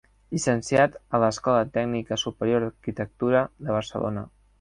[0.35, 4.25] Llicenciat a l'Escola Tècnica Superior d'Arquitectura de Barcelona.